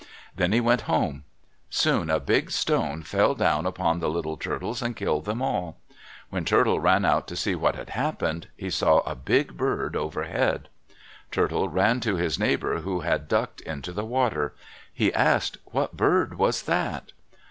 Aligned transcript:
Then 0.35 0.51
he 0.51 0.59
went 0.59 0.89
home. 0.89 1.25
Soon 1.69 2.09
a 2.09 2.19
big 2.19 2.49
stone 2.49 3.03
fell 3.03 3.35
down 3.35 3.67
upon 3.67 3.99
the 3.99 4.09
little 4.09 4.35
turtles 4.35 4.81
and 4.81 4.95
killed 4.95 5.25
them 5.25 5.43
all. 5.43 5.77
When 6.31 6.43
Turtle 6.43 6.79
ran 6.79 7.05
out 7.05 7.27
to 7.27 7.35
see 7.35 7.53
what 7.53 7.75
had 7.75 7.91
happened, 7.91 8.47
he 8.57 8.71
saw 8.71 9.01
a 9.01 9.13
big 9.13 9.55
bird 9.55 9.95
overhead. 9.95 10.69
Turtle 11.29 11.69
ran 11.69 11.99
to 11.99 12.15
his 12.15 12.39
neighbor 12.39 12.79
who 12.79 13.01
had 13.01 13.27
ducked 13.27 13.61
into 13.61 13.91
the 13.93 14.03
water. 14.03 14.55
He 14.91 15.13
asked, 15.13 15.59
"What 15.65 15.95
bird 15.95 16.35
was 16.39 16.63
that?" 16.63 17.11